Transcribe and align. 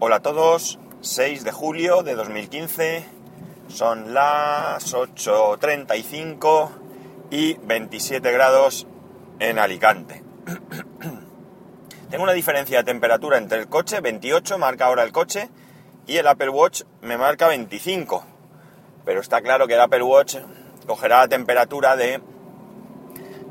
Hola 0.00 0.16
a 0.16 0.22
todos, 0.22 0.78
6 1.00 1.42
de 1.42 1.50
julio 1.50 2.04
de 2.04 2.14
2015, 2.14 3.04
son 3.66 4.14
las 4.14 4.94
8.35 4.94 6.70
y 7.32 7.54
27 7.54 8.30
grados 8.30 8.86
en 9.40 9.58
Alicante. 9.58 10.22
Tengo 12.10 12.22
una 12.22 12.32
diferencia 12.32 12.78
de 12.78 12.84
temperatura 12.84 13.38
entre 13.38 13.58
el 13.58 13.68
coche, 13.68 14.00
28 14.00 14.56
marca 14.56 14.86
ahora 14.86 15.02
el 15.02 15.10
coche, 15.10 15.50
y 16.06 16.18
el 16.18 16.28
Apple 16.28 16.50
Watch 16.50 16.82
me 17.02 17.18
marca 17.18 17.48
25. 17.48 18.24
Pero 19.04 19.20
está 19.20 19.40
claro 19.40 19.66
que 19.66 19.74
el 19.74 19.80
Apple 19.80 20.04
Watch 20.04 20.36
cogerá 20.86 21.18
la 21.18 21.28
temperatura 21.28 21.96
de, 21.96 22.22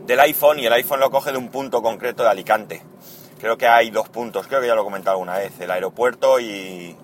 del 0.05 0.19
iPhone 0.21 0.59
y 0.59 0.65
el 0.65 0.71
iPhone 0.71 1.01
lo 1.01 1.11
coge 1.11 1.33
de 1.33 1.39
un 1.39 1.49
punto 1.49 1.81
concreto 1.81 2.23
de 2.23 2.29
Alicante. 2.29 2.83
Creo 3.39 3.57
que 3.57 3.67
hay 3.67 3.91
dos 3.91 4.09
puntos, 4.09 4.47
creo 4.47 4.61
que 4.61 4.67
ya 4.67 4.75
lo 4.75 4.81
he 4.81 4.85
comentado 4.85 5.15
alguna 5.15 5.37
vez, 5.37 5.59
el 5.59 5.69
aeropuerto 5.69 6.39
y 6.39 6.97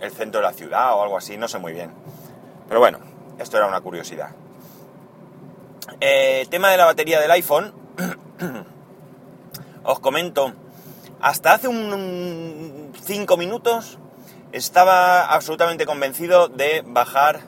el 0.00 0.10
centro 0.12 0.40
de 0.40 0.46
la 0.46 0.52
ciudad 0.52 0.94
o 0.94 1.02
algo 1.02 1.18
así, 1.18 1.36
no 1.36 1.48
sé 1.48 1.58
muy 1.58 1.72
bien. 1.72 1.90
Pero 2.68 2.80
bueno, 2.80 2.98
esto 3.38 3.56
era 3.56 3.66
una 3.66 3.80
curiosidad. 3.80 4.30
Eh, 6.00 6.46
tema 6.50 6.70
de 6.70 6.76
la 6.76 6.86
batería 6.86 7.20
del 7.20 7.30
iPhone, 7.32 7.72
os 9.82 10.00
comento, 10.00 10.52
hasta 11.20 11.52
hace 11.52 11.68
un 11.68 12.92
5 13.04 13.36
minutos 13.36 13.98
estaba 14.52 15.26
absolutamente 15.26 15.84
convencido 15.86 16.48
de 16.48 16.82
bajar 16.86 17.40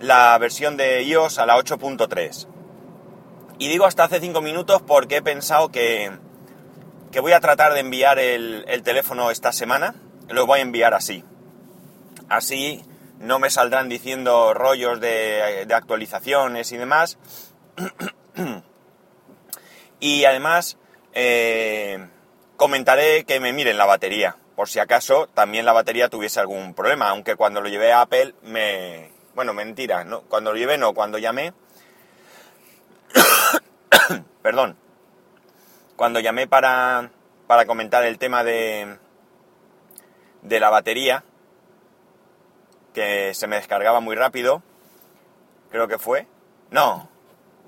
la 0.00 0.38
versión 0.38 0.76
de 0.76 1.02
iOS 1.02 1.38
a 1.38 1.46
la 1.46 1.56
8.3. 1.56 2.46
Y 3.58 3.68
digo 3.68 3.84
hasta 3.84 4.04
hace 4.04 4.20
5 4.20 4.40
minutos 4.40 4.82
porque 4.82 5.16
he 5.16 5.22
pensado 5.22 5.70
que 5.70 6.12
que 7.10 7.20
voy 7.20 7.32
a 7.32 7.40
tratar 7.40 7.72
de 7.74 7.80
enviar 7.80 8.18
el, 8.18 8.82
teléfono 8.84 9.30
esta 9.30 9.52
semana. 9.52 9.94
Lo 10.28 10.46
voy 10.46 10.60
a 10.60 10.62
enviar 10.62 10.94
así. 10.94 11.24
Así 12.28 12.82
no 13.18 13.38
me 13.38 13.50
saldrán 13.50 13.88
diciendo 13.88 14.54
rollos 14.54 15.00
de, 15.00 15.66
actualizaciones 15.74 16.72
y 16.72 16.76
demás. 16.76 17.18
y 20.00 20.24
además 20.24 20.78
eh, 21.14 22.08
comentaré 22.56 23.24
que 23.24 23.40
me 23.40 23.52
miren 23.52 23.78
la 23.78 23.86
batería. 23.86 24.36
Por 24.56 24.68
si 24.68 24.80
acaso 24.80 25.28
también 25.28 25.64
la 25.64 25.72
batería 25.72 26.08
tuviese 26.08 26.40
algún 26.40 26.74
problema. 26.74 27.08
Aunque 27.10 27.36
cuando 27.36 27.60
lo 27.60 27.68
llevé 27.68 27.92
a 27.92 28.02
Apple 28.02 28.34
me... 28.42 29.12
Bueno, 29.34 29.54
mentira. 29.54 30.04
¿no? 30.04 30.22
Cuando 30.22 30.52
lo 30.52 30.58
llevé 30.58 30.76
no, 30.78 30.94
cuando 30.94 31.18
llamé... 31.18 31.54
Perdón 34.42 34.76
cuando 35.98 36.20
llamé 36.20 36.46
para, 36.46 37.10
para 37.48 37.66
comentar 37.66 38.04
el 38.04 38.18
tema 38.18 38.44
de, 38.44 38.98
de 40.42 40.60
la 40.60 40.70
batería, 40.70 41.24
que 42.94 43.34
se 43.34 43.48
me 43.48 43.56
descargaba 43.56 43.98
muy 43.98 44.14
rápido, 44.14 44.62
creo 45.72 45.88
que 45.88 45.98
fue. 45.98 46.28
No, 46.70 47.10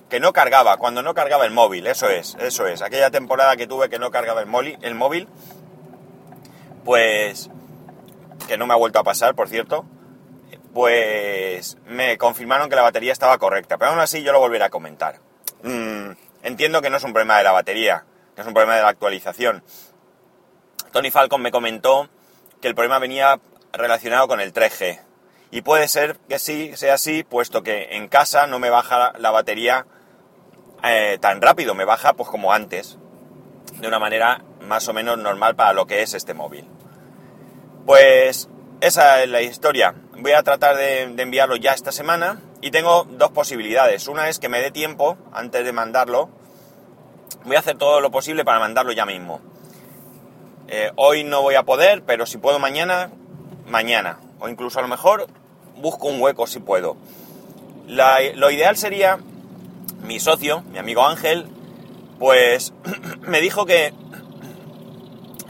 que 0.08 0.20
no 0.20 0.32
cargaba, 0.32 0.76
cuando 0.76 1.02
no 1.02 1.12
cargaba 1.12 1.44
el 1.44 1.50
móvil, 1.50 1.88
eso 1.88 2.08
es, 2.08 2.36
eso 2.38 2.68
es. 2.68 2.82
Aquella 2.82 3.10
temporada 3.10 3.56
que 3.56 3.66
tuve 3.66 3.90
que 3.90 3.98
no 3.98 4.12
cargaba 4.12 4.40
el, 4.40 4.46
móvil, 4.46 4.78
el 4.80 4.94
móvil, 4.94 5.26
pues, 6.84 7.50
que 8.46 8.56
no 8.56 8.68
me 8.68 8.74
ha 8.74 8.76
vuelto 8.76 9.00
a 9.00 9.04
pasar, 9.04 9.34
por 9.34 9.48
cierto, 9.48 9.84
pues 10.72 11.78
me 11.86 12.16
confirmaron 12.16 12.70
que 12.70 12.76
la 12.76 12.82
batería 12.82 13.10
estaba 13.10 13.38
correcta, 13.38 13.76
pero 13.76 13.90
aún 13.90 13.98
así 13.98 14.22
yo 14.22 14.30
lo 14.30 14.38
volveré 14.38 14.62
a 14.62 14.70
comentar. 14.70 15.18
Mm, 15.64 16.12
entiendo 16.44 16.80
que 16.80 16.90
no 16.90 16.98
es 16.98 17.02
un 17.02 17.12
problema 17.12 17.36
de 17.36 17.42
la 17.42 17.50
batería, 17.50 18.04
es 18.40 18.46
un 18.46 18.54
problema 18.54 18.76
de 18.76 18.82
la 18.82 18.88
actualización. 18.88 19.62
Tony 20.92 21.10
Falcon 21.10 21.42
me 21.42 21.50
comentó 21.50 22.08
que 22.60 22.68
el 22.68 22.74
problema 22.74 22.98
venía 22.98 23.40
relacionado 23.72 24.28
con 24.28 24.40
el 24.40 24.52
3G. 24.52 25.00
Y 25.50 25.62
puede 25.62 25.88
ser 25.88 26.16
que 26.28 26.38
sí, 26.38 26.76
sea 26.76 26.94
así, 26.94 27.24
puesto 27.24 27.62
que 27.62 27.96
en 27.96 28.08
casa 28.08 28.46
no 28.46 28.58
me 28.58 28.70
baja 28.70 29.12
la 29.18 29.30
batería 29.30 29.86
eh, 30.82 31.18
tan 31.20 31.42
rápido, 31.42 31.74
me 31.74 31.84
baja 31.84 32.14
pues 32.14 32.28
como 32.28 32.52
antes, 32.52 32.98
de 33.80 33.88
una 33.88 33.98
manera 33.98 34.42
más 34.60 34.88
o 34.88 34.92
menos 34.92 35.18
normal 35.18 35.56
para 35.56 35.72
lo 35.72 35.86
que 35.86 36.02
es 36.02 36.14
este 36.14 36.34
móvil. 36.34 36.66
Pues 37.84 38.48
esa 38.80 39.22
es 39.22 39.28
la 39.28 39.42
historia. 39.42 39.94
Voy 40.16 40.32
a 40.32 40.42
tratar 40.42 40.76
de 40.76 41.02
enviarlo 41.02 41.56
ya 41.56 41.72
esta 41.72 41.92
semana 41.92 42.40
y 42.60 42.70
tengo 42.70 43.04
dos 43.04 43.30
posibilidades. 43.30 44.06
Una 44.06 44.28
es 44.28 44.38
que 44.38 44.48
me 44.48 44.60
dé 44.60 44.70
tiempo 44.70 45.18
antes 45.32 45.64
de 45.64 45.72
mandarlo 45.72 46.30
Voy 47.44 47.56
a 47.56 47.60
hacer 47.60 47.78
todo 47.78 48.00
lo 48.00 48.10
posible 48.10 48.44
para 48.44 48.58
mandarlo 48.58 48.92
ya 48.92 49.06
mismo. 49.06 49.40
Eh, 50.68 50.92
hoy 50.96 51.24
no 51.24 51.42
voy 51.42 51.54
a 51.54 51.64
poder, 51.64 52.02
pero 52.02 52.26
si 52.26 52.38
puedo 52.38 52.58
mañana, 52.58 53.10
mañana. 53.66 54.20
O 54.38 54.48
incluso 54.48 54.78
a 54.78 54.82
lo 54.82 54.88
mejor 54.88 55.26
busco 55.76 56.08
un 56.08 56.20
hueco 56.20 56.46
si 56.46 56.60
puedo. 56.60 56.96
lo 57.86 58.50
ideal 58.50 58.76
sería, 58.76 59.18
mi 60.02 60.20
socio, 60.20 60.62
mi 60.70 60.78
amigo 60.78 61.06
Ángel, 61.06 61.46
pues 62.18 62.72
me 63.20 63.40
dijo 63.40 63.66
que, 63.66 63.92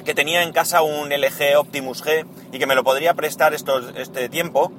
que 0.04 0.14
tenía 0.14 0.42
en 0.42 0.52
casa 0.52 0.82
un 0.82 1.10
LG 1.10 1.58
Optimus 1.58 2.04
G 2.04 2.24
y 2.52 2.58
que 2.58 2.66
me 2.66 2.74
lo 2.74 2.84
podría 2.84 3.14
prestar 3.14 3.52
este 3.52 4.28
tiempo 4.28 4.72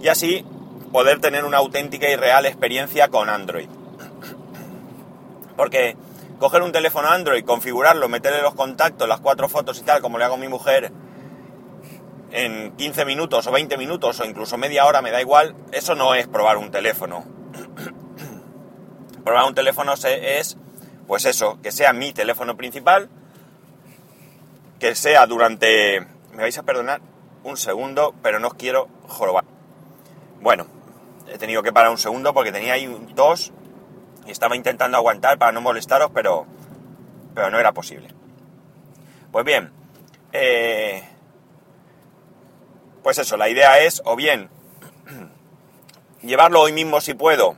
y 0.00 0.08
así 0.08 0.44
poder 0.92 1.20
tener 1.20 1.44
una 1.44 1.58
auténtica 1.58 2.08
y 2.10 2.16
real 2.16 2.44
experiencia 2.44 3.08
con 3.08 3.30
Android. 3.30 3.68
Porque 5.56 5.96
coger 6.42 6.62
un 6.62 6.72
teléfono 6.72 7.08
Android, 7.08 7.44
configurarlo, 7.44 8.08
meterle 8.08 8.42
los 8.42 8.54
contactos, 8.54 9.06
las 9.08 9.20
cuatro 9.20 9.48
fotos 9.48 9.78
y 9.78 9.82
tal, 9.82 10.02
como 10.02 10.18
le 10.18 10.24
hago 10.24 10.34
a 10.34 10.38
mi 10.38 10.48
mujer, 10.48 10.90
en 12.32 12.72
15 12.76 13.04
minutos 13.04 13.46
o 13.46 13.52
20 13.52 13.76
minutos 13.76 14.18
o 14.18 14.24
incluso 14.24 14.58
media 14.58 14.84
hora, 14.86 15.02
me 15.02 15.12
da 15.12 15.20
igual, 15.20 15.54
eso 15.70 15.94
no 15.94 16.16
es 16.16 16.26
probar 16.26 16.56
un 16.56 16.72
teléfono. 16.72 17.24
probar 19.24 19.44
un 19.44 19.54
teléfono 19.54 19.94
es, 19.94 20.56
pues 21.06 21.26
eso, 21.26 21.60
que 21.62 21.70
sea 21.70 21.92
mi 21.92 22.12
teléfono 22.12 22.56
principal, 22.56 23.08
que 24.80 24.96
sea 24.96 25.24
durante... 25.26 26.00
Me 26.32 26.42
vais 26.42 26.58
a 26.58 26.64
perdonar 26.64 27.00
un 27.44 27.56
segundo, 27.56 28.16
pero 28.20 28.40
no 28.40 28.48
os 28.48 28.54
quiero 28.54 28.88
jorobar. 29.06 29.44
Bueno, 30.40 30.66
he 31.32 31.38
tenido 31.38 31.62
que 31.62 31.72
parar 31.72 31.92
un 31.92 31.98
segundo 31.98 32.34
porque 32.34 32.50
tenía 32.50 32.72
ahí 32.72 32.88
un 32.88 33.14
tos 33.14 33.52
estaba 34.26 34.56
intentando 34.56 34.96
aguantar 34.96 35.38
para 35.38 35.52
no 35.52 35.60
molestaros, 35.60 36.10
pero, 36.14 36.46
pero 37.34 37.50
no 37.50 37.58
era 37.58 37.72
posible. 37.72 38.08
Pues 39.30 39.44
bien, 39.44 39.72
eh, 40.32 41.02
pues 43.02 43.18
eso, 43.18 43.36
la 43.36 43.48
idea 43.48 43.80
es 43.80 44.02
o 44.04 44.16
bien 44.16 44.48
llevarlo 46.22 46.60
hoy 46.60 46.72
mismo 46.72 47.00
si 47.00 47.14
puedo 47.14 47.56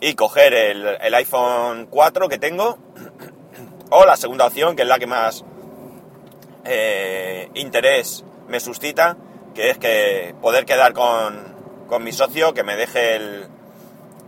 y 0.00 0.14
coger 0.14 0.54
el, 0.54 1.14
iPhone 1.14 1.86
4 1.86 2.28
que 2.28 2.38
tengo, 2.38 2.78
o 3.90 4.04
la 4.04 4.16
segunda 4.16 4.46
opción, 4.46 4.76
que 4.76 4.82
es 4.82 4.88
la 4.88 4.98
que 4.98 5.06
más 5.06 5.44
eh, 6.64 7.50
interés 7.54 8.24
me 8.46 8.60
suscita, 8.60 9.16
que 9.54 9.70
es 9.70 9.78
que 9.78 10.34
poder 10.40 10.64
quedar 10.64 10.92
con, 10.92 11.54
con 11.88 12.04
mi 12.04 12.12
socio, 12.12 12.54
que 12.54 12.62
me 12.62 12.76
deje 12.76 13.16
el, 13.16 13.48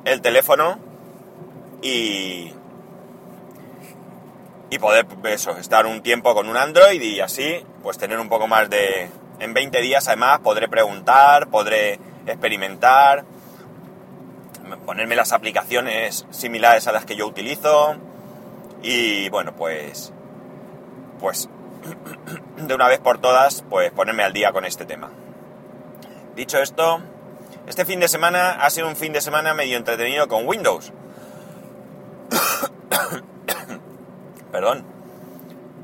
el 0.05 0.21
teléfono 0.23 0.90
y, 1.83 2.53
y 4.71 4.79
poder 4.79 5.07
eso, 5.25 5.57
estar 5.57 5.87
un 5.87 6.03
tiempo 6.03 6.35
con 6.35 6.49
un 6.49 6.57
Android 6.57 7.01
y 7.01 7.21
así 7.21 7.65
pues 7.83 7.99
tener 7.99 8.19
un 8.19 8.29
poco 8.29 8.47
más 8.47 8.69
de... 8.71 9.09
En 9.39 9.55
20 9.55 9.81
días 9.81 10.07
además 10.07 10.41
podré 10.41 10.69
preguntar, 10.69 11.49
podré 11.49 11.99
experimentar, 12.27 13.25
ponerme 14.85 15.17
las 15.17 15.33
aplicaciones 15.33 16.27
similares 16.31 16.87
a 16.87 16.93
las 16.93 17.07
que 17.07 17.17
yo 17.17 17.27
utilizo 17.27 17.97
y 18.83 19.29
bueno 19.31 19.55
pues 19.57 20.13
pues 21.19 21.49
de 22.57 22.75
una 22.75 22.87
vez 22.89 22.99
por 23.01 23.19
todas 23.19 23.65
pues 23.69 23.91
ponerme 23.93 24.25
al 24.25 24.33
día 24.33 24.53
con 24.53 24.65
este 24.65 24.85
tema. 24.85 25.11
Dicho 26.37 26.59
esto, 26.59 27.01
este 27.67 27.85
fin 27.85 28.01
de 28.01 28.09
semana 28.09 28.53
ha 28.53 28.71
sido 28.71 28.89
un 28.89 28.97
fin 28.97 29.13
de 29.13 29.21
semana 29.21 29.55
medio 29.55 29.77
entretenido 29.77 30.29
con 30.29 30.47
Windows 30.47 30.93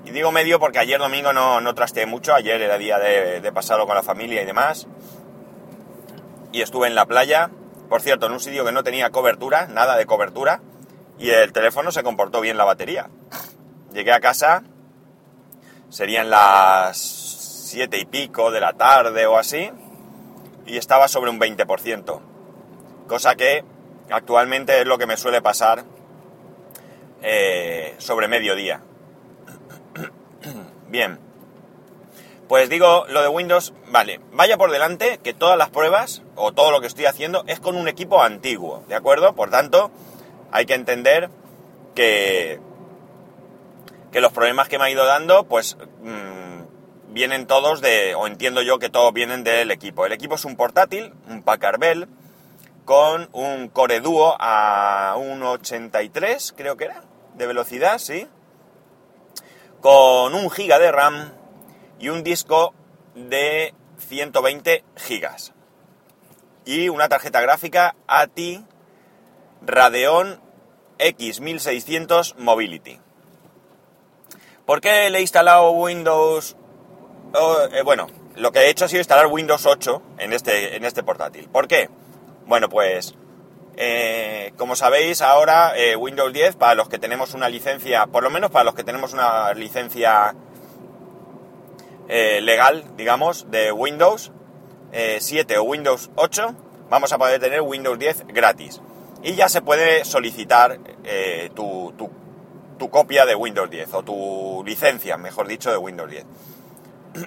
Y 0.05 0.11
digo 0.11 0.31
medio 0.31 0.61
porque 0.61 0.79
ayer 0.79 0.99
domingo 0.99 1.33
no, 1.33 1.61
no 1.61 1.75
trasteé 1.75 2.07
mucho, 2.07 2.35
ayer 2.35 2.61
era 2.61 2.79
día 2.79 2.99
de, 2.99 3.53
pasarlo 3.53 3.87
con 3.87 3.97
la 3.97 4.03
familia 4.03 4.43
y 4.43 4.45
demás. 4.45 4.87
Y 6.53 6.63
estuve 6.63 6.87
en 6.87 6.95
la 6.95 7.07
playa, 7.07 7.51
por 7.89 8.03
cierto, 8.03 8.27
en 8.27 8.33
un 8.33 8.41
sitio 8.41 8.65
que 8.65 8.73
no 8.73 8.85
tenía 8.85 9.11
cobertura, 9.11 9.67
nada 9.67 9.97
de 9.97 10.07
cobertura, 10.07 10.61
y 11.19 11.31
el 11.31 11.53
teléfono 11.53 11.91
se 11.91 12.03
comportó 12.03 12.41
bien 12.41 12.57
la 12.57 12.65
batería. 12.65 13.11
Llegué 13.93 14.13
a 14.13 14.21
casa, 14.21 14.63
serían 15.89 16.31
las 16.31 16.97
siete 16.97 17.99
y 17.99 18.05
pico 18.05 18.53
de 18.53 18.61
la 18.61 18.75
tarde 18.75 19.27
o 19.27 19.39
así, 19.39 19.73
y 20.67 20.77
estaba 20.77 21.09
sobre 21.09 21.31
un 21.31 21.41
20%. 21.41 22.21
Cosa 23.09 23.35
que 23.35 23.65
actualmente 24.11 24.81
es 24.81 24.87
lo 24.87 24.99
que 24.99 25.07
me 25.07 25.17
suele 25.17 25.43
pasar 25.43 25.85
eh, 27.23 27.95
sobre 27.99 28.29
mediodía. 28.29 28.81
Bien. 30.89 31.19
Pues 32.49 32.69
digo, 32.69 33.07
lo 33.09 33.23
de 33.23 33.29
Windows, 33.29 33.75
vale, 33.89 34.21
vaya 34.33 34.57
por 34.57 34.71
delante 34.71 35.19
que 35.19 35.35
todas 35.35 35.59
las 35.59 35.69
pruebas 35.71 36.23
o 36.37 36.53
todo 36.53 36.71
lo 36.71 36.81
que 36.81 36.87
estoy 36.87 37.07
haciendo 37.07 37.43
es 37.49 37.59
con 37.59 37.77
un 37.77 37.89
equipo 37.89 38.23
antiguo, 38.23 38.85
¿de 38.89 38.95
acuerdo? 38.95 39.35
Por 39.35 39.51
tanto, 39.51 39.91
hay 40.53 40.65
que 40.65 40.75
entender 40.75 41.29
que, 41.97 42.61
que 44.13 44.21
los 44.21 44.33
problemas 44.33 44.69
que 44.69 44.79
me 44.79 44.85
ha 44.85 44.91
ido 44.91 45.05
dando, 45.07 45.45
pues 45.45 45.77
mmm, 46.03 46.63
vienen 47.09 47.47
todos 47.47 47.81
de, 47.81 48.15
o 48.15 48.29
entiendo 48.29 48.63
yo 48.63 48.79
que 48.79 48.91
todos 48.91 49.13
vienen 49.13 49.43
del 49.43 49.73
equipo. 49.73 50.07
El 50.07 50.13
equipo 50.13 50.37
es 50.37 50.45
un 50.45 50.55
portátil, 50.55 51.15
un 51.29 51.43
Packard 51.43 51.81
Bell, 51.81 52.09
con 52.87 53.29
un 53.33 53.69
Core 53.69 54.01
Duo 54.01 54.37
a 54.39 55.17
1.83, 55.19 56.55
creo 56.57 56.77
que 56.77 56.85
era, 56.85 57.03
de 57.35 57.47
velocidad, 57.47 57.99
sí. 57.99 58.29
Con 59.81 60.35
un 60.35 60.49
giga 60.51 60.79
de 60.79 60.93
RAM 60.93 61.33
y 61.99 62.09
un 62.09 62.23
disco 62.23 62.73
de 63.15 63.75
120 63.99 64.85
gigas. 64.97 65.53
Y 66.65 66.89
una 66.89 67.09
tarjeta 67.09 67.41
gráfica 67.41 67.97
ATI 68.07 68.65
Radeon 69.63 70.41
X1600 70.99 72.37
Mobility. 72.37 73.01
¿Por 74.65 74.81
qué 74.81 75.11
le 75.11 75.19
he 75.19 75.23
instalado 75.23 75.71
Windows? 75.73 76.57
Oh, 77.35 77.59
eh, 77.73 77.83
bueno, 77.83 78.07
lo 78.37 78.53
que 78.53 78.61
he 78.61 78.71
hecho 78.71 78.85
ha 78.85 78.89
sido 78.89 79.01
instalar 79.01 79.27
Windows 79.27 79.67
8 79.67 80.03
en 80.19 80.33
este, 80.33 80.77
en 80.77 80.85
este 80.85 81.03
portátil. 81.03 81.49
¿Por 81.49 81.67
qué? 81.67 81.89
Bueno, 82.47 82.69
pues 82.69 83.17
eh, 83.77 84.53
como 84.57 84.77
sabéis 84.77 85.21
ahora 85.21 85.77
eh, 85.77 85.97
Windows 85.97 86.33
10 86.33 86.57
para 86.57 86.75
los 86.75 86.89
que 86.89 86.99
tenemos 86.99 87.35
una 87.35 87.49
licencia, 87.49 88.07
por 88.07 88.23
lo 88.23 88.31
menos 88.31 88.51
para 88.53 88.65
los 88.65 88.75
que 88.75 88.85
tenemos 88.85 89.13
una 89.13 89.53
licencia 89.53 90.35
eh, 92.09 92.41
legal, 92.41 92.85
digamos, 92.97 93.51
de 93.51 93.73
Windows 93.73 94.33
7 94.93 95.55
eh, 95.55 95.59
o 95.59 95.65
Windows 95.65 96.11
8, 96.15 96.55
vamos 96.89 97.13
a 97.13 97.19
poder 97.19 97.41
tener 97.41 97.61
Windows 97.63 97.99
10 97.99 98.29
gratis. 98.29 98.81
Y 99.23 99.35
ya 99.35 99.49
se 99.49 99.61
puede 99.61 100.05
solicitar 100.05 100.79
tu, 101.55 101.93
copia 102.91 103.27
de 103.27 103.35
Windows 103.35 103.69
10 103.69 103.93
o 103.95 104.03
tu 104.05 104.63
licencia, 104.65 105.17
mejor 105.17 105.49
dicho, 105.49 105.71
de 105.71 105.79
Windows 105.79 106.11
10. 106.11 106.25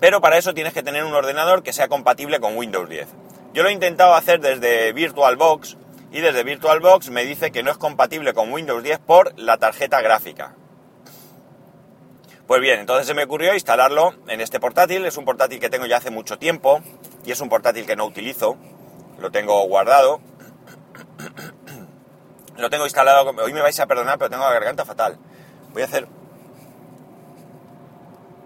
Pero 0.00 0.20
para 0.20 0.38
eso 0.38 0.52
tienes 0.54 0.72
que 0.72 0.82
tener 0.82 1.04
un 1.04 1.14
ordenador 1.14 1.62
que 1.62 1.72
sea 1.72 1.86
compatible 1.88 2.40
con 2.40 2.56
Windows 2.56 2.88
10. 2.88 3.08
Yo 3.52 3.64
lo 3.64 3.68
he 3.68 3.72
intentado 3.72 4.14
hacer 4.14 4.40
desde 4.40 4.92
VirtualBox 4.92 5.76
y 6.12 6.20
desde 6.20 6.44
VirtualBox 6.44 7.10
me 7.10 7.24
dice 7.24 7.50
que 7.50 7.64
no 7.64 7.72
es 7.72 7.78
compatible 7.78 8.32
con 8.32 8.52
Windows 8.52 8.82
10 8.82 9.00
por 9.00 9.36
la 9.38 9.58
tarjeta 9.58 10.00
gráfica. 10.00 10.54
Pues 12.46 12.60
bien, 12.60 12.78
entonces 12.78 13.08
se 13.08 13.14
me 13.14 13.24
ocurrió 13.24 13.52
instalarlo 13.54 14.14
en 14.28 14.40
este 14.40 14.60
portátil. 14.60 15.04
Es 15.04 15.16
un 15.16 15.24
portátil 15.24 15.58
que 15.58 15.68
tengo 15.68 15.86
ya 15.86 15.96
hace 15.96 16.10
mucho 16.10 16.38
tiempo 16.38 16.80
y 17.24 17.32
es 17.32 17.40
un 17.40 17.48
portátil 17.48 17.86
que 17.86 17.96
no 17.96 18.06
utilizo. 18.06 18.56
Lo 19.18 19.30
tengo 19.30 19.62
guardado. 19.66 20.20
Lo 22.56 22.70
tengo 22.70 22.84
instalado. 22.84 23.30
Hoy 23.30 23.52
me 23.52 23.62
vais 23.62 23.78
a 23.80 23.86
perdonar, 23.86 24.18
pero 24.18 24.30
tengo 24.30 24.44
la 24.44 24.52
garganta 24.52 24.84
fatal. 24.84 25.18
Voy 25.72 25.82
a 25.82 25.86
hacer 25.86 26.06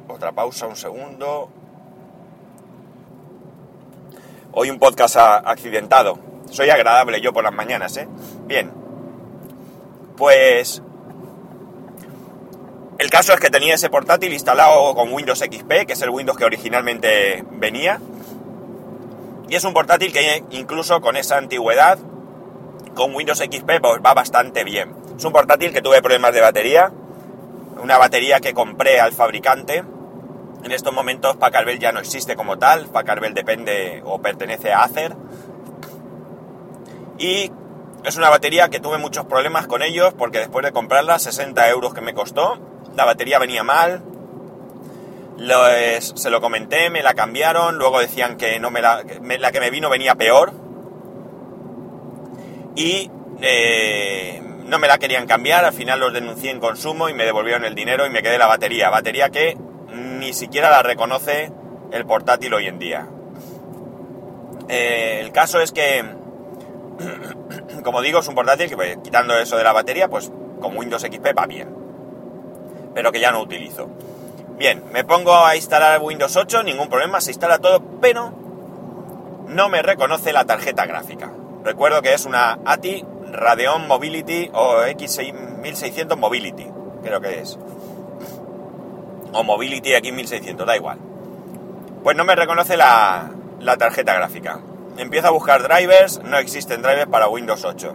otra 0.08 0.32
pausa, 0.32 0.66
un 0.66 0.76
segundo. 0.76 1.50
Hoy 4.56 4.70
un 4.70 4.78
podcast 4.78 5.16
accidentado. 5.16 6.16
Soy 6.48 6.70
agradable 6.70 7.20
yo 7.20 7.32
por 7.32 7.42
las 7.42 7.52
mañanas, 7.52 7.96
¿eh? 7.96 8.06
Bien. 8.46 8.70
Pues 10.16 10.80
el 12.98 13.10
caso 13.10 13.32
es 13.32 13.40
que 13.40 13.50
tenía 13.50 13.74
ese 13.74 13.90
portátil 13.90 14.32
instalado 14.32 14.94
con 14.94 15.12
Windows 15.12 15.40
XP, 15.40 15.86
que 15.88 15.94
es 15.94 16.02
el 16.02 16.10
Windows 16.10 16.38
que 16.38 16.44
originalmente 16.44 17.44
venía. 17.50 18.00
Y 19.48 19.56
es 19.56 19.64
un 19.64 19.72
portátil 19.72 20.12
que 20.12 20.44
incluso 20.50 21.00
con 21.00 21.16
esa 21.16 21.36
antigüedad, 21.36 21.98
con 22.94 23.12
Windows 23.12 23.38
XP, 23.38 23.80
pues 23.82 24.00
va 24.06 24.14
bastante 24.14 24.62
bien. 24.62 24.94
Es 25.16 25.24
un 25.24 25.32
portátil 25.32 25.72
que 25.72 25.82
tuve 25.82 26.00
problemas 26.00 26.32
de 26.32 26.40
batería, 26.40 26.92
una 27.82 27.98
batería 27.98 28.38
que 28.38 28.54
compré 28.54 29.00
al 29.00 29.10
fabricante. 29.10 29.82
En 30.64 30.72
estos 30.72 30.94
momentos 30.94 31.36
Packard 31.36 31.66
Bell 31.66 31.78
ya 31.78 31.92
no 31.92 32.00
existe 32.00 32.36
como 32.36 32.58
tal, 32.58 32.86
Packard 32.86 33.20
Bell 33.20 33.34
depende 33.34 34.02
o 34.06 34.20
pertenece 34.22 34.72
a 34.72 34.82
Acer. 34.82 35.14
Y 37.18 37.52
es 38.04 38.16
una 38.16 38.30
batería 38.30 38.70
que 38.70 38.80
tuve 38.80 38.96
muchos 38.96 39.26
problemas 39.26 39.66
con 39.66 39.82
ellos 39.82 40.14
porque 40.16 40.38
después 40.38 40.64
de 40.64 40.72
comprarla, 40.72 41.18
60 41.18 41.68
euros 41.68 41.92
que 41.92 42.00
me 42.00 42.14
costó, 42.14 42.58
la 42.96 43.04
batería 43.04 43.38
venía 43.38 43.62
mal, 43.62 44.02
se 45.36 46.30
lo 46.30 46.40
comenté, 46.40 46.88
me 46.88 47.02
la 47.02 47.12
cambiaron, 47.12 47.76
luego 47.76 48.00
decían 48.00 48.36
que 48.38 48.58
no 48.58 48.70
me 48.70 48.80
la, 48.80 49.02
la 49.38 49.52
que 49.52 49.60
me 49.60 49.70
vino 49.70 49.90
venía 49.90 50.14
peor. 50.14 50.52
Y 52.74 53.10
eh, 53.42 54.42
no 54.64 54.78
me 54.78 54.88
la 54.88 54.98
querían 54.98 55.26
cambiar, 55.26 55.66
al 55.66 55.74
final 55.74 56.00
los 56.00 56.12
denuncié 56.12 56.50
en 56.50 56.58
consumo 56.58 57.10
y 57.10 57.14
me 57.14 57.24
devolvieron 57.24 57.66
el 57.66 57.74
dinero 57.74 58.06
y 58.06 58.10
me 58.10 58.22
quedé 58.22 58.38
la 58.38 58.46
batería, 58.46 58.88
batería 58.88 59.28
que 59.28 59.56
ni 59.94 60.32
siquiera 60.32 60.70
la 60.70 60.82
reconoce 60.82 61.52
el 61.92 62.04
portátil 62.06 62.54
hoy 62.54 62.66
en 62.66 62.78
día. 62.78 63.08
Eh, 64.68 65.18
el 65.20 65.32
caso 65.32 65.60
es 65.60 65.72
que, 65.72 66.04
como 67.84 68.02
digo, 68.02 68.20
es 68.20 68.28
un 68.28 68.34
portátil 68.34 68.68
que 68.68 68.76
pues, 68.76 68.98
quitando 69.02 69.36
eso 69.36 69.56
de 69.56 69.64
la 69.64 69.72
batería, 69.72 70.08
pues 70.08 70.30
con 70.60 70.76
Windows 70.76 71.02
XP 71.02 71.38
va 71.38 71.46
bien 71.46 71.84
pero 72.94 73.12
que 73.12 73.20
ya 73.20 73.32
no 73.32 73.42
utilizo. 73.42 73.88
Bien, 74.56 74.84
me 74.92 75.04
pongo 75.04 75.34
a 75.44 75.56
instalar 75.56 76.00
Windows 76.00 76.36
8, 76.36 76.62
ningún 76.62 76.88
problema, 76.88 77.20
se 77.20 77.32
instala 77.32 77.58
todo, 77.58 77.82
pero 78.00 78.32
no 79.48 79.68
me 79.68 79.82
reconoce 79.82 80.32
la 80.32 80.44
tarjeta 80.44 80.86
gráfica. 80.86 81.32
Recuerdo 81.64 82.02
que 82.02 82.14
es 82.14 82.24
una 82.24 82.60
ATI 82.64 83.04
Radeon 83.32 83.88
Mobility 83.88 84.50
o 84.52 84.82
X1600 84.82 86.16
Mobility, 86.16 86.66
creo 87.02 87.20
que 87.20 87.40
es. 87.40 87.58
O 89.34 89.42
Mobility 89.42 89.90
X1600, 89.90 90.64
da 90.64 90.76
igual. 90.76 90.98
Pues 92.02 92.16
no 92.16 92.24
me 92.24 92.34
reconoce 92.34 92.76
la, 92.76 93.30
la 93.60 93.76
tarjeta 93.76 94.14
gráfica. 94.14 94.60
Empiezo 94.96 95.28
a 95.28 95.30
buscar 95.30 95.62
drivers, 95.62 96.22
no 96.22 96.38
existen 96.38 96.82
drivers 96.82 97.10
para 97.10 97.28
Windows 97.28 97.64
8. 97.64 97.94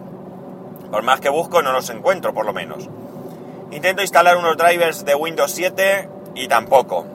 Por 0.90 1.02
más 1.02 1.20
que 1.20 1.28
busco, 1.28 1.62
no 1.62 1.72
los 1.72 1.88
encuentro, 1.90 2.34
por 2.34 2.44
lo 2.44 2.52
menos. 2.52 2.88
Intento 3.70 4.02
instalar 4.02 4.36
unos 4.36 4.56
drivers 4.56 5.04
de 5.04 5.14
Windows 5.14 5.52
7 5.52 6.08
y 6.34 6.48
tampoco. 6.48 7.06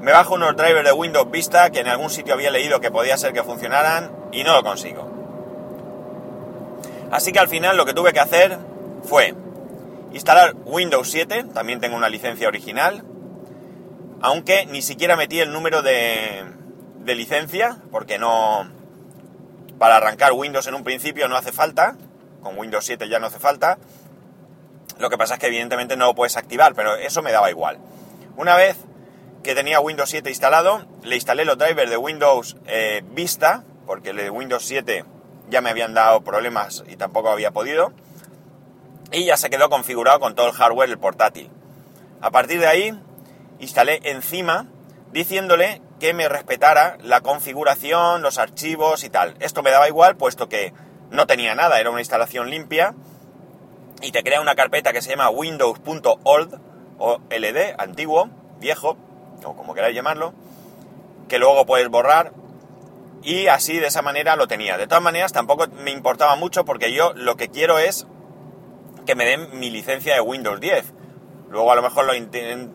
Me 0.00 0.12
bajo 0.12 0.34
unos 0.34 0.56
drivers 0.56 0.84
de 0.84 0.92
Windows 0.92 1.30
Vista 1.30 1.70
que 1.70 1.80
en 1.80 1.88
algún 1.88 2.10
sitio 2.10 2.34
había 2.34 2.50
leído 2.50 2.80
que 2.80 2.90
podía 2.90 3.16
ser 3.16 3.32
que 3.32 3.42
funcionaran 3.42 4.12
y 4.30 4.44
no 4.44 4.52
lo 4.52 4.62
consigo. 4.62 5.10
Así 7.10 7.32
que 7.32 7.38
al 7.38 7.48
final 7.48 7.76
lo 7.76 7.86
que 7.86 7.94
tuve 7.94 8.12
que 8.12 8.20
hacer 8.20 8.58
fue 9.02 9.34
instalar 10.12 10.54
Windows 10.64 11.10
7, 11.10 11.46
también 11.54 11.80
tengo 11.80 11.96
una 11.96 12.08
licencia 12.08 12.48
original, 12.48 13.02
aunque 14.20 14.66
ni 14.66 14.82
siquiera 14.82 15.16
metí 15.16 15.40
el 15.40 15.52
número 15.52 15.82
de, 15.82 16.44
de 17.00 17.14
licencia, 17.14 17.78
porque 17.90 18.18
no... 18.18 18.70
Para 19.78 19.96
arrancar 19.96 20.32
Windows 20.32 20.66
en 20.66 20.74
un 20.74 20.82
principio 20.82 21.28
no 21.28 21.36
hace 21.36 21.52
falta, 21.52 21.96
con 22.42 22.58
Windows 22.58 22.84
7 22.84 23.08
ya 23.08 23.20
no 23.20 23.28
hace 23.28 23.38
falta, 23.38 23.78
lo 24.98 25.10
que 25.10 25.16
pasa 25.16 25.34
es 25.34 25.40
que 25.40 25.46
evidentemente 25.46 25.96
no 25.96 26.06
lo 26.06 26.14
puedes 26.14 26.36
activar, 26.36 26.74
pero 26.74 26.96
eso 26.96 27.22
me 27.22 27.30
daba 27.30 27.50
igual. 27.50 27.78
Una 28.36 28.56
vez 28.56 28.76
que 29.44 29.54
tenía 29.54 29.80
Windows 29.80 30.10
7 30.10 30.28
instalado, 30.28 30.84
le 31.04 31.14
instalé 31.14 31.44
los 31.44 31.56
drivers 31.56 31.88
de 31.88 31.96
Windows 31.96 32.56
eh, 32.66 33.02
Vista, 33.12 33.62
porque 33.86 34.10
el 34.10 34.16
de 34.16 34.30
Windows 34.30 34.64
7 34.66 35.04
ya 35.48 35.60
me 35.60 35.70
habían 35.70 35.94
dado 35.94 36.22
problemas 36.22 36.84
y 36.88 36.96
tampoco 36.96 37.30
había 37.30 37.52
podido. 37.52 37.92
Y 39.12 39.24
ya 39.24 39.36
se 39.36 39.50
quedó 39.50 39.70
configurado 39.70 40.18
con 40.18 40.34
todo 40.34 40.48
el 40.48 40.52
hardware 40.52 40.88
del 40.88 40.98
portátil. 40.98 41.48
A 42.20 42.30
partir 42.30 42.58
de 42.58 42.66
ahí, 42.66 43.00
instalé 43.58 44.00
encima 44.04 44.66
diciéndole 45.12 45.82
que 46.00 46.14
me 46.14 46.28
respetara 46.28 46.96
la 47.02 47.20
configuración, 47.20 48.22
los 48.22 48.38
archivos 48.38 49.04
y 49.04 49.10
tal. 49.10 49.34
Esto 49.40 49.62
me 49.62 49.70
daba 49.70 49.88
igual 49.88 50.16
puesto 50.16 50.48
que 50.48 50.72
no 51.10 51.26
tenía 51.26 51.54
nada, 51.54 51.80
era 51.80 51.90
una 51.90 52.00
instalación 52.00 52.50
limpia 52.50 52.94
y 54.00 54.12
te 54.12 54.22
crea 54.22 54.40
una 54.40 54.54
carpeta 54.54 54.92
que 54.92 55.02
se 55.02 55.10
llama 55.10 55.30
windows.old 55.30 56.60
o 56.98 57.18
LD, 57.30 57.74
antiguo, 57.78 58.30
viejo, 58.60 58.96
o 59.44 59.56
como 59.56 59.74
queráis 59.74 59.94
llamarlo, 59.94 60.34
que 61.28 61.38
luego 61.38 61.66
puedes 61.66 61.88
borrar 61.88 62.32
y 63.22 63.48
así 63.48 63.78
de 63.78 63.88
esa 63.88 64.02
manera 64.02 64.36
lo 64.36 64.46
tenía. 64.46 64.76
De 64.76 64.86
todas 64.86 65.02
maneras 65.02 65.32
tampoco 65.32 65.66
me 65.68 65.90
importaba 65.90 66.36
mucho 66.36 66.64
porque 66.64 66.92
yo 66.92 67.12
lo 67.14 67.36
que 67.36 67.48
quiero 67.48 67.78
es 67.78 68.06
que 69.06 69.14
me 69.14 69.24
den 69.24 69.58
mi 69.58 69.70
licencia 69.70 70.14
de 70.14 70.20
Windows 70.20 70.60
10. 70.60 70.94
Luego 71.50 71.72
a 71.72 71.76
lo 71.76 71.82
mejor 71.82 72.04
lo 72.04 72.12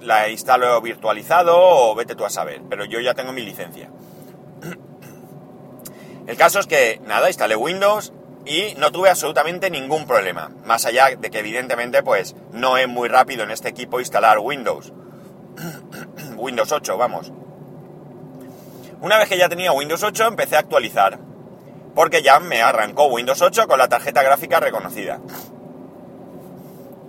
la 0.01 0.29
instalo 0.29 0.81
virtualizado 0.81 1.55
o 1.57 1.95
vete 1.95 2.15
tú 2.15 2.25
a 2.25 2.29
saber, 2.29 2.61
pero 2.69 2.85
yo 2.85 2.99
ya 2.99 3.13
tengo 3.13 3.31
mi 3.31 3.41
licencia. 3.41 3.89
El 6.27 6.37
caso 6.37 6.59
es 6.59 6.67
que 6.67 6.99
nada, 7.05 7.27
instalé 7.27 7.55
Windows, 7.55 8.13
y 8.45 8.75
no 8.77 8.91
tuve 8.91 9.09
absolutamente 9.09 9.69
ningún 9.69 10.05
problema, 10.05 10.51
más 10.65 10.85
allá 10.85 11.15
de 11.17 11.29
que 11.29 11.39
evidentemente 11.39 12.03
pues 12.03 12.35
no 12.51 12.77
es 12.77 12.87
muy 12.87 13.07
rápido 13.07 13.43
en 13.43 13.51
este 13.51 13.69
equipo 13.69 13.99
instalar 13.99 14.39
Windows. 14.39 14.91
Windows 16.37 16.71
8, 16.71 16.97
vamos. 16.97 17.31
Una 19.01 19.17
vez 19.17 19.29
que 19.29 19.37
ya 19.37 19.49
tenía 19.49 19.71
Windows 19.71 20.03
8, 20.03 20.27
empecé 20.27 20.55
a 20.55 20.59
actualizar. 20.59 21.19
Porque 21.93 22.23
ya 22.23 22.39
me 22.39 22.61
arrancó 22.61 23.05
Windows 23.05 23.41
8 23.41 23.67
con 23.67 23.77
la 23.77 23.87
tarjeta 23.87 24.23
gráfica 24.23 24.59
reconocida. 24.59 25.19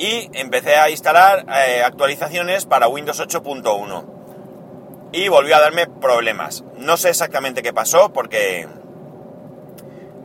Y 0.05 0.29
empecé 0.35 0.77
a 0.77 0.91
instalar 0.91 1.47
eh, 1.49 1.83
actualizaciones 1.83 2.67
para 2.67 2.89
Windows 2.89 3.19
8.1. 3.19 4.05
Y 5.13 5.29
volvió 5.29 5.57
a 5.57 5.61
darme 5.61 5.87
problemas. 5.87 6.63
No 6.77 6.99
sé 6.99 7.09
exactamente 7.09 7.63
qué 7.63 7.73
pasó 7.73 8.13
porque... 8.13 8.69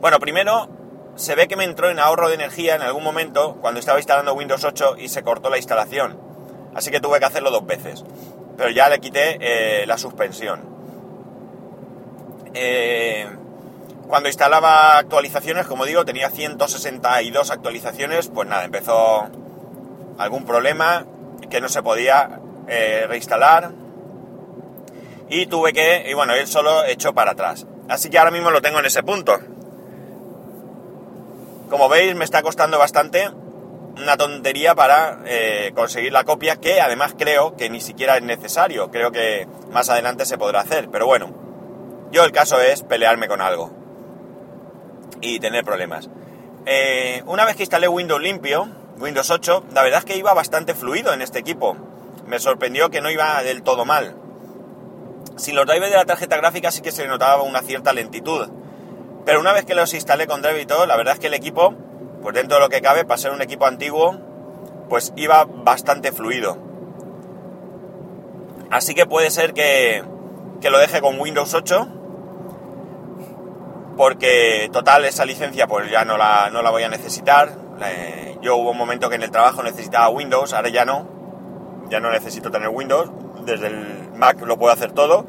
Bueno, 0.01 0.19
primero 0.19 0.67
se 1.15 1.33
ve 1.33 1.47
que 1.47 1.55
me 1.55 1.63
entró 1.63 1.89
en 1.89 1.97
ahorro 1.97 2.27
de 2.27 2.35
energía 2.35 2.75
en 2.75 2.81
algún 2.81 3.05
momento 3.05 3.55
cuando 3.61 3.79
estaba 3.79 3.99
instalando 3.99 4.33
Windows 4.33 4.65
8 4.65 4.97
y 4.97 5.07
se 5.07 5.23
cortó 5.23 5.49
la 5.49 5.55
instalación. 5.55 6.19
Así 6.75 6.91
que 6.91 6.99
tuve 6.99 7.19
que 7.19 7.25
hacerlo 7.27 7.49
dos 7.49 7.65
veces. 7.65 8.03
Pero 8.57 8.71
ya 8.71 8.89
le 8.89 8.99
quité 8.99 9.37
eh, 9.39 9.87
la 9.87 9.97
suspensión. 9.97 10.59
Eh, 12.53 13.29
cuando 14.09 14.27
instalaba 14.27 14.97
actualizaciones, 14.97 15.67
como 15.67 15.85
digo, 15.85 16.03
tenía 16.03 16.29
162 16.31 17.49
actualizaciones, 17.49 18.27
pues 18.27 18.45
nada, 18.49 18.65
empezó 18.65 19.29
algún 20.19 20.45
problema 20.45 21.05
que 21.49 21.61
no 21.61 21.69
se 21.69 21.81
podía 21.81 22.39
eh, 22.67 23.05
reinstalar. 23.07 23.71
Y 25.29 25.47
tuve 25.47 25.73
que, 25.73 26.05
y 26.09 26.13
bueno, 26.13 26.33
él 26.33 26.47
solo 26.47 26.85
echó 26.85 27.13
para 27.13 27.31
atrás. 27.31 27.65
Así 27.87 28.09
que 28.09 28.19
ahora 28.19 28.31
mismo 28.31 28.51
lo 28.51 28.61
tengo 28.61 28.79
en 28.79 28.85
ese 28.85 29.01
punto. 29.01 29.39
Como 31.69 31.87
veis, 31.87 32.15
me 32.15 32.25
está 32.25 32.41
costando 32.41 32.77
bastante 32.77 33.29
una 33.97 34.17
tontería 34.17 34.75
para 34.75 35.19
eh, 35.25 35.71
conseguir 35.75 36.11
la 36.11 36.23
copia, 36.23 36.55
que 36.55 36.81
además 36.81 37.15
creo 37.17 37.55
que 37.55 37.69
ni 37.69 37.81
siquiera 37.81 38.17
es 38.17 38.23
necesario. 38.23 38.91
Creo 38.91 39.11
que 39.11 39.47
más 39.71 39.89
adelante 39.89 40.25
se 40.25 40.37
podrá 40.37 40.61
hacer. 40.61 40.89
Pero 40.89 41.05
bueno, 41.05 41.33
yo 42.11 42.23
el 42.23 42.31
caso 42.31 42.59
es 42.59 42.83
pelearme 42.83 43.27
con 43.27 43.41
algo 43.41 43.71
y 45.21 45.39
tener 45.39 45.63
problemas. 45.63 46.09
Eh, 46.65 47.23
una 47.25 47.45
vez 47.45 47.55
que 47.55 47.63
instalé 47.63 47.87
Windows 47.87 48.21
limpio, 48.21 48.67
Windows 48.99 49.29
8, 49.29 49.63
la 49.73 49.81
verdad 49.81 49.99
es 49.99 50.05
que 50.05 50.17
iba 50.17 50.33
bastante 50.33 50.75
fluido 50.75 51.13
en 51.13 51.21
este 51.21 51.39
equipo. 51.39 51.77
Me 52.27 52.37
sorprendió 52.37 52.89
que 52.89 52.99
no 52.99 53.09
iba 53.09 53.41
del 53.43 53.63
todo 53.63 53.85
mal. 53.85 54.17
Sin 55.37 55.55
los 55.55 55.65
drivers 55.65 55.91
de 55.91 55.97
la 55.97 56.05
tarjeta 56.05 56.35
gráfica 56.35 56.69
sí 56.69 56.81
que 56.81 56.91
se 56.91 57.07
notaba 57.07 57.43
una 57.43 57.61
cierta 57.61 57.93
lentitud. 57.93 58.49
Pero 59.25 59.39
una 59.39 59.53
vez 59.53 59.63
que 59.63 59.73
los 59.73 59.93
instalé 59.93 60.27
con 60.27 60.41
Drive 60.41 60.61
y 60.61 60.65
todo, 60.65 60.85
la 60.85 60.97
verdad 60.97 61.13
es 61.13 61.19
que 61.19 61.27
el 61.27 61.33
equipo, 61.33 61.73
pues 62.21 62.35
dentro 62.35 62.57
de 62.57 62.63
lo 62.63 62.69
que 62.69 62.81
cabe, 62.81 63.05
para 63.05 63.17
ser 63.17 63.31
un 63.31 63.41
equipo 63.41 63.65
antiguo, 63.65 64.17
pues 64.89 65.13
iba 65.15 65.45
bastante 65.45 66.11
fluido. 66.11 66.57
Así 68.69 68.95
que 68.95 69.05
puede 69.05 69.31
ser 69.31 69.53
que, 69.53 70.03
que 70.59 70.69
lo 70.69 70.77
deje 70.77 70.99
con 70.99 71.19
Windows 71.19 71.53
8, 71.53 71.87
porque 73.95 74.69
total 74.73 75.05
esa 75.05 75.25
licencia 75.25 75.67
pues 75.67 75.89
ya 75.89 76.03
no 76.03 76.17
la, 76.17 76.49
no 76.51 76.61
la 76.61 76.69
voy 76.69 76.83
a 76.83 76.89
necesitar. 76.89 77.68
Yo 78.41 78.55
hubo 78.55 78.71
un 78.71 78.77
momento 78.77 79.09
que 79.09 79.15
en 79.15 79.23
el 79.23 79.31
trabajo 79.31 79.63
necesitaba 79.63 80.09
Windows, 80.09 80.53
ahora 80.53 80.69
ya 80.69 80.85
no. 80.85 81.19
Ya 81.89 81.99
no 81.99 82.11
necesito 82.11 82.51
tener 82.51 82.69
Windows, 82.69 83.09
desde 83.45 83.67
el 83.67 84.09
Mac 84.15 84.39
lo 84.41 84.57
puedo 84.57 84.71
hacer 84.71 84.91
todo 84.91 85.25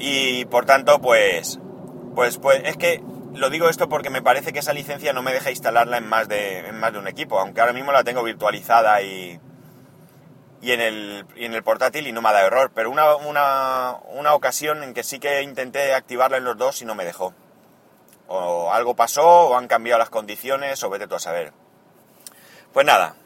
y 0.00 0.46
por 0.46 0.64
tanto, 0.64 0.98
pues, 1.00 1.60
pues, 2.14 2.38
pues 2.38 2.62
es 2.64 2.78
que 2.78 3.02
lo 3.34 3.50
digo 3.50 3.68
esto 3.68 3.88
porque 3.90 4.08
me 4.08 4.22
parece 4.22 4.52
que 4.52 4.60
esa 4.60 4.72
licencia 4.72 5.12
no 5.12 5.22
me 5.22 5.32
deja 5.32 5.50
instalarla 5.50 5.98
en 5.98 6.08
más 6.08 6.26
de, 6.26 6.60
en 6.60 6.80
más 6.80 6.94
de 6.94 6.98
un 6.98 7.06
equipo, 7.06 7.38
aunque 7.38 7.60
ahora 7.60 7.74
mismo 7.74 7.92
la 7.92 8.02
tengo 8.02 8.22
virtualizada 8.22 9.02
y, 9.02 9.38
y, 10.62 10.72
en 10.72 10.80
el, 10.80 11.26
y 11.36 11.44
en 11.44 11.52
el 11.52 11.62
portátil 11.62 12.06
y 12.06 12.12
no 12.12 12.22
me 12.22 12.30
ha 12.30 12.32
dado 12.32 12.46
error, 12.46 12.72
pero 12.74 12.90
una, 12.90 13.14
una, 13.16 13.98
una 14.14 14.32
ocasión 14.32 14.82
en 14.82 14.94
que 14.94 15.02
sí 15.02 15.18
que 15.18 15.42
intenté 15.42 15.94
activarla 15.94 16.38
en 16.38 16.44
los 16.44 16.56
dos 16.56 16.80
y 16.80 16.86
no 16.86 16.94
me 16.94 17.04
dejó. 17.04 17.34
O 18.32 18.72
algo 18.72 18.94
pasó, 18.94 19.48
o 19.48 19.56
han 19.56 19.66
cambiado 19.66 19.98
las 19.98 20.10
condiciones, 20.10 20.82
o 20.84 20.90
vete 20.90 21.08
tú 21.08 21.16
a 21.16 21.20
saber. 21.20 21.52
Pues 22.72 22.86
nada, 22.86 23.16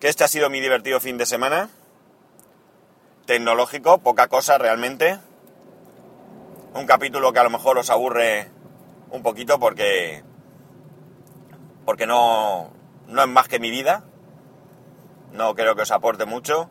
que 0.00 0.08
este 0.08 0.24
ha 0.24 0.28
sido 0.28 0.50
mi 0.50 0.60
divertido 0.60 0.98
fin 0.98 1.18
de 1.18 1.26
semana. 1.26 1.70
Tecnológico, 3.26 3.98
poca 3.98 4.26
cosa 4.26 4.58
realmente 4.58 5.20
un 6.74 6.86
capítulo 6.86 7.32
que 7.32 7.38
a 7.38 7.44
lo 7.44 7.50
mejor 7.50 7.78
os 7.78 7.88
aburre 7.88 8.50
un 9.10 9.22
poquito 9.22 9.60
porque 9.60 10.24
porque 11.84 12.06
no, 12.06 12.72
no 13.06 13.22
es 13.22 13.28
más 13.28 13.46
que 13.46 13.60
mi 13.60 13.70
vida. 13.70 14.04
No 15.32 15.54
creo 15.54 15.76
que 15.76 15.82
os 15.82 15.90
aporte 15.90 16.24
mucho. 16.24 16.68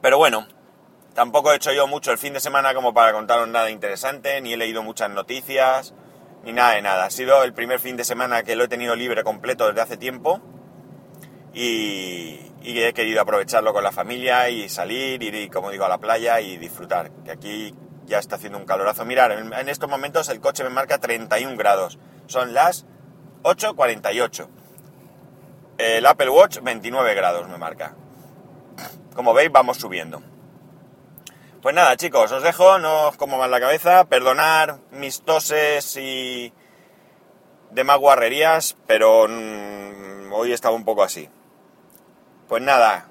Pero 0.00 0.18
bueno, 0.18 0.46
tampoco 1.20 1.52
he 1.52 1.56
hecho 1.56 1.70
yo 1.70 1.86
mucho 1.86 2.12
el 2.12 2.16
fin 2.16 2.32
de 2.32 2.40
semana 2.40 2.72
como 2.72 2.94
para 2.94 3.12
contaros 3.12 3.46
nada 3.46 3.68
interesante, 3.68 4.40
ni 4.40 4.54
he 4.54 4.56
leído 4.56 4.82
muchas 4.82 5.10
noticias, 5.10 5.92
ni 6.44 6.54
nada 6.54 6.76
de 6.76 6.80
nada. 6.80 7.04
Ha 7.04 7.10
sido 7.10 7.44
el 7.44 7.52
primer 7.52 7.78
fin 7.78 7.94
de 7.98 8.04
semana 8.04 8.42
que 8.42 8.56
lo 8.56 8.64
he 8.64 8.68
tenido 8.68 8.96
libre 8.96 9.22
completo 9.22 9.66
desde 9.66 9.82
hace 9.82 9.96
tiempo 9.98 10.40
y, 11.52 12.40
y 12.62 12.82
he 12.82 12.94
querido 12.94 13.20
aprovecharlo 13.20 13.74
con 13.74 13.84
la 13.84 13.92
familia 13.92 14.48
y 14.48 14.70
salir, 14.70 15.22
ir, 15.22 15.50
como 15.50 15.70
digo, 15.70 15.84
a 15.84 15.90
la 15.90 15.98
playa 15.98 16.40
y 16.40 16.56
disfrutar. 16.56 17.10
Que 17.22 17.32
aquí 17.32 17.74
ya 18.06 18.18
está 18.18 18.36
haciendo 18.36 18.56
un 18.56 18.64
calorazo. 18.64 19.04
Mirar, 19.04 19.30
en, 19.32 19.68
estos 19.68 19.90
momentos 19.90 20.30
el 20.30 20.40
coche 20.40 20.64
me 20.64 20.70
marca 20.70 21.00
31 21.00 21.54
grados. 21.58 21.98
Son 22.28 22.54
las 22.54 22.86
8.48. 23.42 24.48
El 25.76 26.06
Apple 26.06 26.30
Watch 26.30 26.60
29 26.62 27.14
grados 27.14 27.46
me 27.46 27.58
marca. 27.58 27.94
Como 29.14 29.34
veis, 29.34 29.52
vamos 29.52 29.76
subiendo. 29.76 30.22
Pues 31.62 31.74
nada, 31.74 31.94
chicos, 31.98 32.32
os 32.32 32.42
dejo, 32.42 32.78
no 32.78 33.08
os 33.08 33.18
como 33.18 33.36
más 33.36 33.50
la 33.50 33.60
cabeza, 33.60 34.04
perdonar 34.04 34.78
mis 34.92 35.20
toses 35.20 35.94
y 35.98 36.54
demás 37.70 37.98
guarrerías, 37.98 38.78
pero 38.86 39.28
mm, 39.28 40.32
hoy 40.32 40.54
estaba 40.54 40.74
un 40.74 40.86
poco 40.86 41.02
así. 41.02 41.28
Pues 42.48 42.62
nada, 42.62 43.08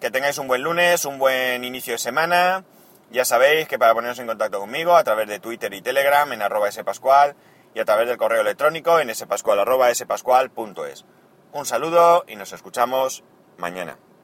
que 0.00 0.10
tengáis 0.10 0.36
un 0.38 0.48
buen 0.48 0.62
lunes, 0.62 1.04
un 1.04 1.20
buen 1.20 1.62
inicio 1.62 1.92
de 1.92 1.98
semana. 1.98 2.64
Ya 3.12 3.24
sabéis 3.24 3.68
que 3.68 3.78
para 3.78 3.94
poneros 3.94 4.18
en 4.18 4.26
contacto 4.26 4.58
conmigo 4.58 4.96
a 4.96 5.04
través 5.04 5.28
de 5.28 5.38
Twitter 5.38 5.72
y 5.72 5.80
Telegram 5.80 6.32
en 6.32 6.42
arroba 6.42 6.72
spascual 6.72 7.36
y 7.72 7.78
a 7.78 7.84
través 7.84 8.08
del 8.08 8.16
correo 8.16 8.40
electrónico 8.40 8.98
en 8.98 9.14
spascual 9.14 9.60
arroba 9.60 9.94
spascual.es. 9.94 11.04
Un 11.52 11.66
saludo 11.66 12.24
y 12.26 12.34
nos 12.34 12.52
escuchamos 12.52 13.22
mañana. 13.58 13.96